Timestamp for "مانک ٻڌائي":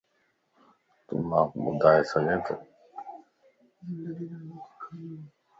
1.29-2.01